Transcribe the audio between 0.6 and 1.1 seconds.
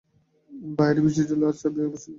বাহিরে